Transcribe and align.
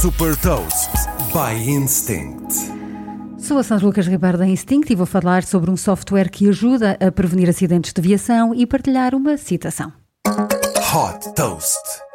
Super 0.00 0.36
Toast 0.36 0.90
by 1.32 1.68
Instinct. 1.68 2.54
Sou 3.36 3.58
a 3.58 3.64
Sandra 3.64 3.84
Lucas 3.84 4.06
Ribeiro 4.06 4.38
da 4.38 4.46
Instinct 4.46 4.92
e 4.92 4.94
vou 4.94 5.06
falar 5.06 5.42
sobre 5.42 5.72
um 5.72 5.76
software 5.76 6.30
que 6.30 6.48
ajuda 6.48 6.96
a 7.00 7.10
prevenir 7.10 7.48
acidentes 7.48 7.92
de 7.92 8.00
aviação 8.00 8.54
e 8.54 8.64
partilhar 8.64 9.12
uma 9.12 9.36
citação. 9.36 9.92
Hot 10.24 11.34
Toast. 11.34 12.07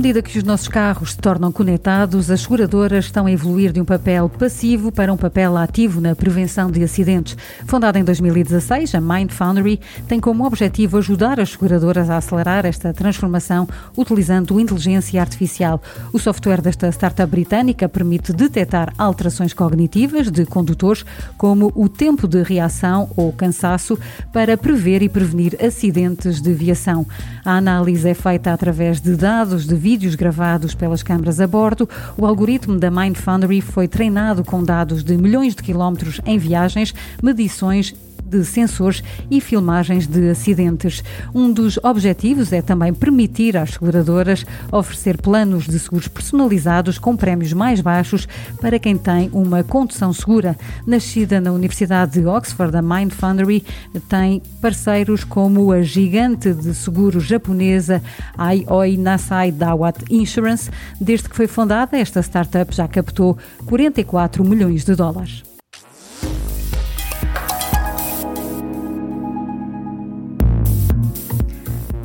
Medida 0.00 0.22
que 0.22 0.38
os 0.38 0.44
nossos 0.44 0.66
carros 0.66 1.10
se 1.10 1.18
tornam 1.18 1.52
conectados, 1.52 2.30
as 2.30 2.40
seguradoras 2.40 3.04
estão 3.04 3.26
a 3.26 3.32
evoluir 3.32 3.70
de 3.70 3.82
um 3.82 3.84
papel 3.84 4.30
passivo 4.30 4.90
para 4.90 5.12
um 5.12 5.16
papel 5.16 5.58
ativo 5.58 6.00
na 6.00 6.16
prevenção 6.16 6.70
de 6.70 6.82
acidentes. 6.82 7.36
Fundada 7.66 7.98
em 7.98 8.02
2016, 8.02 8.94
a 8.94 9.00
Mind 9.00 9.30
Foundry 9.30 9.78
tem 10.08 10.18
como 10.18 10.46
objetivo 10.46 10.96
ajudar 10.96 11.38
as 11.38 11.50
seguradoras 11.50 12.08
a 12.08 12.16
acelerar 12.16 12.64
esta 12.64 12.94
transformação 12.94 13.68
utilizando 13.94 14.58
inteligência 14.58 15.20
artificial. 15.20 15.82
O 16.14 16.18
software 16.18 16.62
desta 16.62 16.88
startup 16.88 17.30
britânica 17.30 17.86
permite 17.86 18.32
detectar 18.32 18.94
alterações 18.96 19.52
cognitivas 19.52 20.30
de 20.30 20.46
condutores, 20.46 21.04
como 21.36 21.70
o 21.74 21.90
tempo 21.90 22.26
de 22.26 22.42
reação 22.42 23.10
ou 23.14 23.34
cansaço, 23.34 23.98
para 24.32 24.56
prever 24.56 25.02
e 25.02 25.10
prevenir 25.10 25.58
acidentes 25.62 26.40
de 26.40 26.54
viação. 26.54 27.06
A 27.44 27.58
análise 27.58 28.08
é 28.08 28.14
feita 28.14 28.50
através 28.50 28.98
de 28.98 29.14
dados 29.14 29.66
de 29.66 29.89
vídeos 29.90 30.14
gravados 30.14 30.72
pelas 30.72 31.02
câmaras 31.02 31.40
a 31.40 31.48
bordo, 31.48 31.88
o 32.16 32.24
algoritmo 32.24 32.78
da 32.78 32.92
Mind 32.92 33.16
Foundry 33.16 33.60
foi 33.60 33.88
treinado 33.88 34.44
com 34.44 34.62
dados 34.62 35.02
de 35.02 35.18
milhões 35.18 35.52
de 35.52 35.64
quilómetros 35.64 36.20
em 36.24 36.38
viagens, 36.38 36.94
medições 37.20 37.92
de 38.30 38.44
sensores 38.44 39.02
e 39.30 39.40
filmagens 39.40 40.06
de 40.06 40.30
acidentes. 40.30 41.02
Um 41.34 41.52
dos 41.52 41.78
objetivos 41.82 42.52
é 42.52 42.62
também 42.62 42.94
permitir 42.94 43.56
às 43.56 43.70
seguradoras 43.70 44.46
oferecer 44.70 45.20
planos 45.20 45.66
de 45.66 45.78
seguros 45.78 46.08
personalizados 46.08 46.98
com 46.98 47.16
prémios 47.16 47.52
mais 47.52 47.80
baixos 47.80 48.28
para 48.60 48.78
quem 48.78 48.96
tem 48.96 49.28
uma 49.32 49.64
condução 49.64 50.12
segura. 50.12 50.56
Nascida 50.86 51.40
na 51.40 51.52
Universidade 51.52 52.20
de 52.20 52.26
Oxford, 52.26 52.76
a 52.76 52.82
Mind 52.82 53.12
Foundry 53.12 53.64
tem 54.08 54.40
parceiros 54.60 55.24
como 55.24 55.72
a 55.72 55.82
gigante 55.82 56.54
de 56.54 56.72
seguros 56.74 57.24
japonesa 57.24 58.02
Aioi 58.36 58.96
Nasai 58.96 59.50
Dawat 59.50 60.04
Insurance. 60.10 60.70
Desde 61.00 61.28
que 61.28 61.36
foi 61.36 61.46
fundada, 61.46 61.98
esta 61.98 62.20
startup 62.20 62.74
já 62.74 62.86
captou 62.86 63.36
44 63.66 64.44
milhões 64.44 64.84
de 64.84 64.94
dólares. 64.94 65.42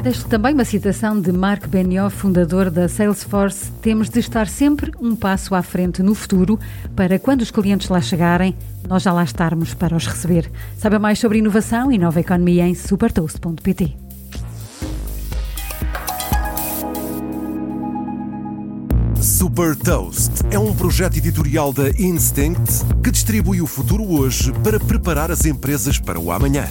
Deixo 0.06 0.28
também 0.28 0.54
uma 0.54 0.64
citação 0.64 1.20
de 1.20 1.32
Mark 1.32 1.66
Benioff, 1.66 2.16
fundador 2.16 2.70
da 2.70 2.88
Salesforce. 2.88 3.72
Temos 3.82 4.08
de 4.08 4.20
estar 4.20 4.48
sempre 4.48 4.92
um 5.02 5.16
passo 5.16 5.56
à 5.56 5.64
frente 5.64 6.04
no 6.04 6.14
futuro 6.14 6.60
para 6.96 7.18
quando 7.18 7.42
os 7.42 7.50
clientes 7.50 7.90
lá 7.90 8.00
chegarem, 8.00 8.56
nós 8.88 9.02
já 9.02 9.12
lá 9.12 9.24
estarmos 9.24 9.74
para 9.74 9.96
os 9.96 10.06
receber. 10.06 10.52
Saiba 10.78 11.00
mais 11.00 11.18
sobre 11.18 11.40
inovação 11.40 11.92
e 11.92 11.98
nova 11.98 12.20
economia 12.20 12.68
em 12.68 12.76
supertoast.pt. 12.76 13.98
Super 19.20 19.76
Toast 19.76 20.34
é 20.52 20.60
um 20.60 20.72
projeto 20.76 21.18
editorial 21.18 21.74
da 21.74 21.90
Instinct 21.90 22.86
que 23.04 23.10
distribui 23.10 23.60
o 23.60 23.66
futuro 23.66 24.04
hoje 24.04 24.54
para 24.64 24.80
preparar 24.80 25.32
as 25.32 25.46
empresas 25.46 25.98
para 25.98 26.20
o 26.20 26.32
amanhã. 26.32 26.68